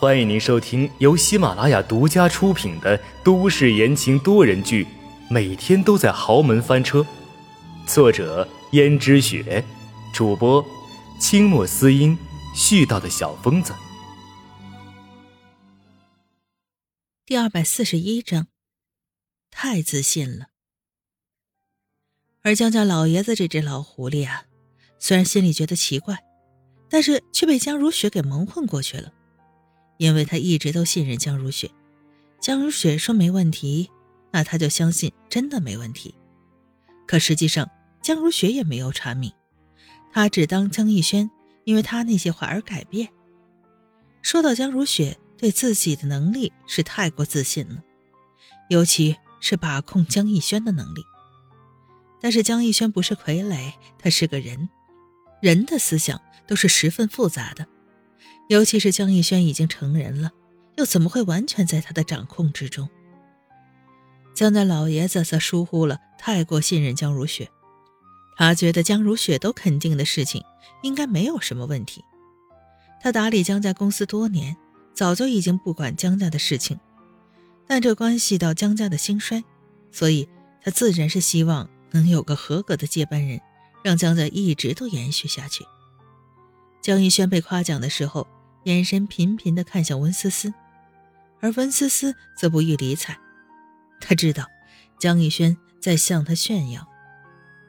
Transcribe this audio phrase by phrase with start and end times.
[0.00, 4.84] 欢迎您收听由喜马拉雅独家出品的都市言情多人剧
[5.28, 7.00] 《每天都在豪门翻车》，
[7.84, 9.64] 作者：胭脂雪，
[10.14, 10.64] 主播：
[11.18, 12.16] 清墨思音，
[12.54, 13.74] 絮叨的小疯子。
[17.26, 18.46] 第二百四十一章，
[19.50, 20.46] 太自信了。
[22.42, 24.44] 而江家老爷子这只老狐狸啊，
[25.00, 26.18] 虽然心里觉得奇怪。
[26.90, 29.12] 但是却被江如雪给蒙混过去了，
[29.98, 31.70] 因为他一直都信任江如雪。
[32.40, 33.90] 江如雪说没问题，
[34.30, 36.14] 那他就相信真的没问题。
[37.06, 37.70] 可实际上，
[38.00, 39.30] 江如雪也没有查明，
[40.10, 41.30] 他只当江逸轩
[41.64, 43.10] 因为他那些话而改变。
[44.22, 47.82] 说到江如雪对自己的能力是太过自信了，
[48.70, 51.02] 尤其是把控江逸轩的能力。
[52.20, 54.68] 但是江逸轩不是傀儡，他是个人，
[55.42, 56.20] 人的思想。
[56.48, 57.68] 都是十分复杂的，
[58.48, 60.32] 尤其是江逸轩已经成人了，
[60.76, 62.88] 又怎么会完全在他的掌控之中？
[64.34, 67.50] 江家老爷子则疏忽了，太过信任江如雪，
[68.36, 70.42] 他觉得江如雪都肯定的事情，
[70.82, 72.02] 应该没有什么问题。
[73.00, 74.56] 他打理江家公司多年，
[74.94, 76.78] 早就已经不管江家的事情，
[77.66, 79.44] 但这关系到江家的兴衰，
[79.92, 80.28] 所以
[80.62, 83.40] 他自然是希望能有个合格的接班人，
[83.84, 85.66] 让江家一直都延续下去。
[86.80, 88.26] 江逸轩被夸奖的时候，
[88.64, 90.52] 眼神频频地看向温思思，
[91.40, 93.18] 而温思思则不予理睬。
[94.00, 94.46] 他知道
[94.98, 96.86] 江逸轩在向他炫耀，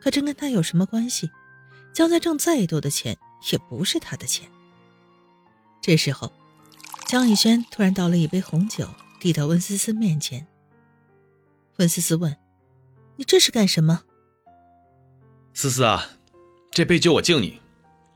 [0.00, 1.30] 可这跟他有什么关系？
[1.92, 3.16] 江家挣再多的钱，
[3.52, 4.48] 也不是他的钱。
[5.80, 6.32] 这时候，
[7.06, 10.46] 江逸轩突然倒了一杯红酒，递到温思思面前。
[11.76, 12.36] 温思思问
[13.16, 14.02] ：“你这是干什么？”
[15.52, 16.10] 思思啊，
[16.70, 17.60] 这杯酒我敬你。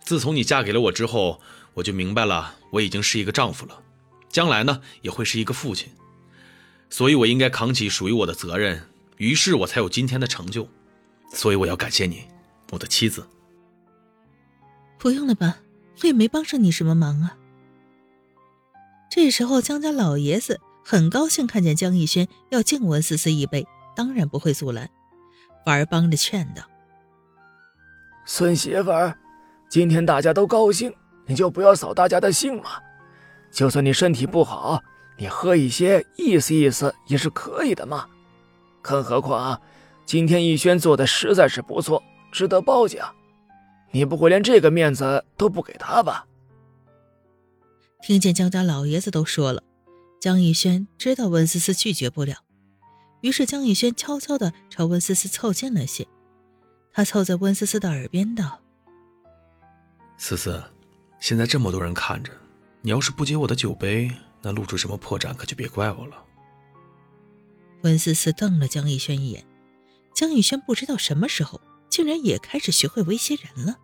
[0.00, 1.40] 自从你嫁给了我之后，
[1.78, 3.82] 我就明白了，我已经是一个丈夫了，
[4.28, 5.88] 将来呢也会是一个父亲，
[6.90, 8.82] 所以我应该扛起属于我的责任，
[9.16, 10.68] 于是我才有今天的成就，
[11.32, 12.24] 所以我要感谢你，
[12.72, 13.24] 我的妻子。
[14.98, 15.58] 不用了吧，
[16.02, 17.36] 我也没帮上你什么忙啊。
[19.08, 23.64] 这时候江家老爷子很高兴看见江逸轩要敬文思思一杯，
[23.94, 24.90] 当然不会阻拦，
[25.64, 26.64] 反而帮着劝道
[28.26, 29.16] ：“孙媳妇儿。”
[29.70, 30.92] 今天大家都高兴，
[31.28, 32.82] 你就不要扫大家的兴嘛。
[33.52, 34.82] 就算你身体不好，
[35.16, 38.08] 你喝一些意思意思也是可以的嘛。
[38.82, 39.60] 更何况，
[40.04, 42.02] 今天逸轩做的实在是不错，
[42.32, 43.14] 值得褒奖。
[43.90, 46.26] 你不会连这个面子都不给他吧？
[48.02, 49.62] 听见江家老爷子都说了，
[50.20, 52.36] 江逸轩知道温思思拒绝不了，
[53.22, 56.06] 于是江逸轩悄悄的朝温思思凑近了些，
[56.92, 58.60] 他凑在温思思的耳边道。
[60.16, 60.62] 思思，
[61.20, 62.32] 现在这么多人看着，
[62.80, 66.24] 你要是不接我的酒杯，那露出什么破绽，可就别怪我了。
[67.82, 69.44] 温思思瞪了江逸轩一眼，
[70.14, 73.78] 江逸轩不知道什么时候竟然也开始学会威胁人了，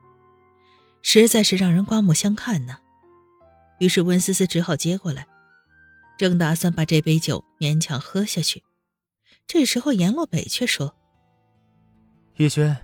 [1.02, 2.78] 实在是让人刮目相看呢。
[3.80, 5.26] 于是温思思只好接过来，
[6.16, 8.62] 正打算把这杯酒勉强喝下去，
[9.46, 10.94] 这时候阎洛北却说
[12.38, 12.76] ：“逸轩，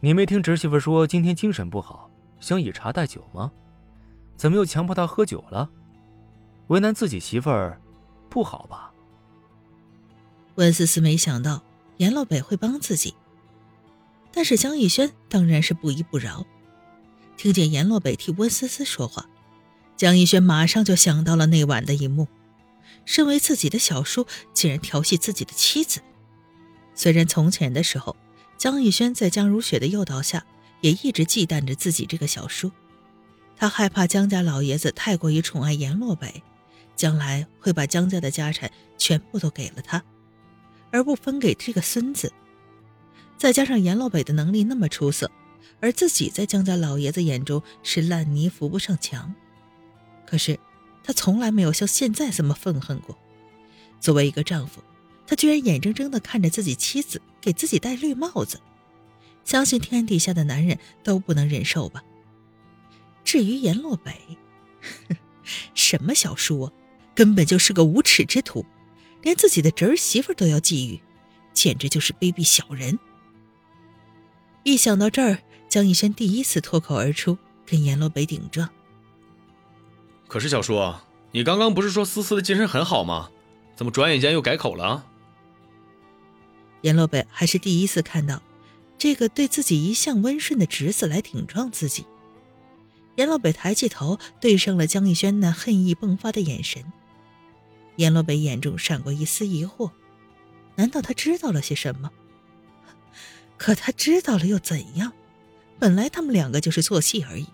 [0.00, 3.52] 你没听侄媳妇说今天精神不好？”想以茶代酒吗？
[4.40, 5.68] 怎么又强迫他喝酒了？
[6.68, 7.78] 为难自己媳妇儿，
[8.30, 8.90] 不好吧？
[10.54, 11.62] 温思思没想到
[11.98, 13.14] 阎洛北会帮自己，
[14.32, 16.46] 但是江逸轩当然是不依不饶。
[17.36, 19.26] 听见阎洛北替温思思说话，
[19.94, 22.26] 江逸轩马上就想到了那晚的一幕：
[23.04, 26.00] 身为自己的小叔，竟然调戏自己的妻子。
[26.94, 28.16] 虽然从前的时候，
[28.56, 30.46] 江逸轩在江如雪的诱导下。
[30.80, 32.72] 也一直忌惮着自己这个小叔，
[33.60, 36.42] 他害怕江家老爷子太过于宠爱阎洛北，
[36.96, 40.02] 将来会把江家的家产全部都给了他，
[40.90, 42.32] 而不分给这个孙子。
[43.36, 45.30] 再加上阎洛北的能力那么出色，
[45.78, 49.34] 而自己在江家老爷子眼中是烂泥扶不上墙。
[50.24, 50.58] 可是
[51.04, 53.14] 他从来没有像现在这么愤恨过。
[54.00, 54.82] 作为一个丈夫，
[55.26, 58.58] 他居然眼睁睁地看着自己妻子给自己戴绿帽子。
[59.44, 62.02] 相信天底下的男人都不能忍受吧。
[63.30, 64.12] 至于阎洛北，
[65.72, 66.72] 什么小叔啊，
[67.14, 68.66] 根本就是个无耻之徒，
[69.22, 71.00] 连自己的侄儿媳妇都要觊觎，
[71.52, 72.98] 简直就是卑鄙小人。
[74.64, 75.38] 一想到这儿，
[75.68, 78.68] 江逸轩第一次脱口而出跟阎洛北顶撞。
[80.26, 80.92] 可是小叔，
[81.30, 83.30] 你刚刚不是说思思的精神很好吗？
[83.76, 85.06] 怎么转眼间又改口了？
[86.80, 88.42] 阎洛北还是第一次看到。
[88.98, 92.04] 这个对自己一向温顺的侄子来顶撞自己，
[93.20, 96.90] 阎洛北抬起头，对上了江逸轩那恨意迸发的眼神。
[97.96, 99.90] 阎洛北眼中闪过一丝疑惑：
[100.76, 102.10] 难道他知道了些什么？
[103.58, 105.12] 可他知道了又怎样？
[105.78, 107.46] 本来他们两个就是做戏而已，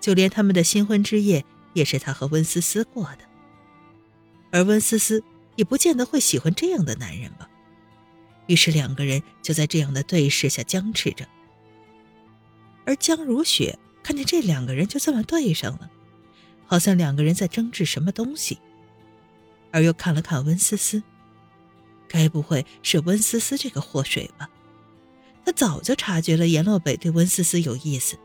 [0.00, 3.18] 就连他们的新婚之夜也是他和温思思过的。
[4.52, 5.24] 而温思思
[5.56, 7.50] 也不见得会喜欢这样的男人吧。
[8.46, 11.26] 于是两个人就在这样的对视下僵持着。
[12.86, 15.90] 而江如雪看见这两个人就这么对上了，
[16.66, 18.58] 好像两个人在争执什么东西，
[19.72, 21.02] 而又看了看温思思，
[22.06, 24.48] 该不会是温思思这个祸水吧？
[25.44, 28.16] 他早就察觉了阎洛北对温思思有意思，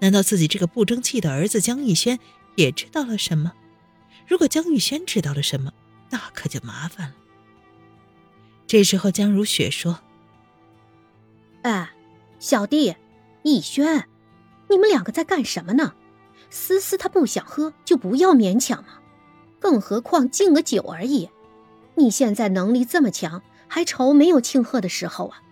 [0.00, 2.18] 难道自己这个不争气的儿子江逸轩
[2.54, 3.52] 也知道了什么？
[4.28, 5.72] 如果江逸轩知道了什么，
[6.10, 7.14] 那可就麻烦了。
[8.66, 10.00] 这时候，江如雪说
[11.62, 11.90] ：“哎，
[12.38, 12.94] 小弟，
[13.42, 14.08] 逸轩，
[14.68, 15.94] 你们两个在干什么呢？
[16.50, 18.98] 思思她不想喝，就不要勉强嘛。
[19.58, 21.30] 更何况敬个酒而已。
[21.94, 25.42] 你现在能力这么强，还愁没有庆贺的时候啊？”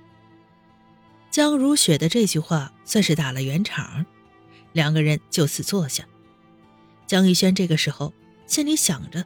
[1.30, 4.06] 江如雪的这句话算是打了圆场，
[4.72, 6.04] 两个人就此坐下。
[7.06, 8.12] 江玉轩这个时候。
[8.46, 9.24] 心里想着，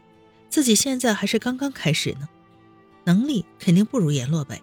[0.49, 2.29] 自己现在还是刚刚开始呢，
[3.03, 4.63] 能力肯定不如阎洛北。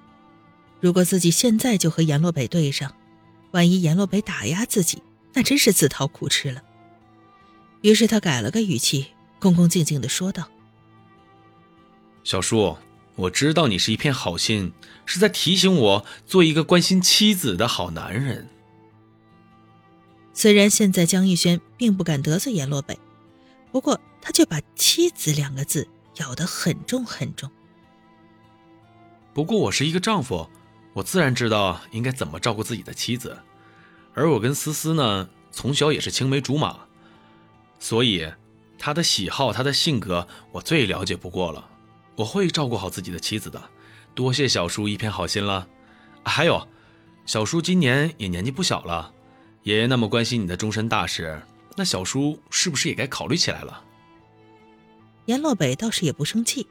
[0.80, 2.95] 如果自己现在就和阎洛北对上，
[3.51, 5.04] 万一阎洛北打压自己，
[5.35, 6.63] 那真是自讨苦吃了。
[7.81, 9.07] 于是他改了个语气，
[9.39, 10.49] 恭恭敬敬的说道
[12.23, 12.77] ：“小叔，
[13.15, 14.73] 我知道你是一片好心，
[15.05, 18.47] 是在提醒我做一个关心妻子的好男人。”
[20.33, 22.97] 虽然现在江逸轩并不敢得罪阎洛北。
[23.71, 25.85] 不过，他却把“妻子”两个字
[26.17, 27.51] 咬得很重很重。
[29.33, 30.49] 不过，我是一个丈夫，
[30.93, 33.38] 我自然知道应该怎么照顾自己的妻子。
[34.15, 36.79] 而我跟思思呢，从小也是青梅竹马，
[37.77, 38.27] 所以
[38.79, 41.69] 她的喜好、她的性格，我最了解不过了。
[42.15, 43.62] 我会照顾好自己的妻子的。
[44.15, 45.67] 多谢小叔一片好心了。
[46.23, 46.65] 还有，
[47.25, 49.13] 小叔今年也年纪不小了，
[49.63, 51.41] 爷爷那么关心你的终身大事。
[51.75, 53.83] 那小叔是不是也该考虑起来了？
[55.25, 56.65] 阎洛北倒是也不生气，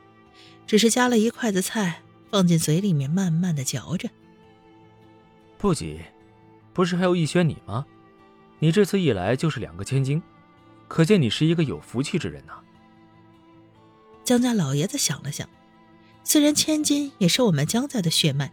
[0.66, 2.00] 只是夹了一筷子菜
[2.30, 4.08] 放进嘴里面，慢慢的嚼着。
[5.58, 6.00] 不急，
[6.74, 7.86] 不是还有逸轩你吗？
[8.58, 10.22] 你这次一来就是两个千金，
[10.88, 12.52] 可见你是一个有福气之人呐。
[14.24, 15.48] 江家老爷子想了想，
[16.24, 18.50] 虽然千金也是我们江家的血脉，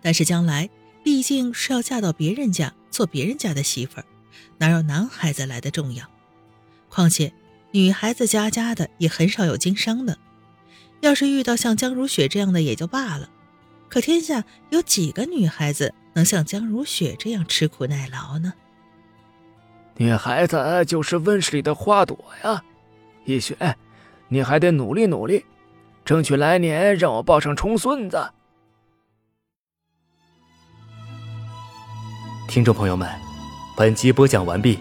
[0.00, 0.70] 但是将来
[1.02, 4.04] 毕竟是要嫁到别人家做别人家的媳妇儿。
[4.58, 6.06] 哪有男孩子来的重要？
[6.88, 7.32] 况且，
[7.72, 10.16] 女孩子家家的也很少有经商的。
[11.00, 13.30] 要是遇到像江如雪这样的也就罢了，
[13.88, 18.52] 可天下有几个女孩子能像江如雪这样吃苦耐劳呢？
[19.96, 22.62] 女孩子就是温室里的花朵呀，
[23.24, 23.76] 逸雪，
[24.28, 25.44] 你还得努力努力，
[26.04, 28.30] 争取来年让我抱上重孙子。
[32.48, 33.08] 听众朋友们。
[33.76, 34.76] 本集播讲完毕，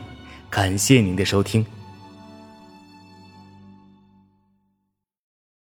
[0.50, 1.64] 感谢您的收听。